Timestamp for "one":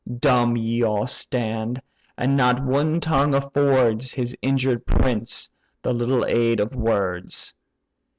2.63-2.99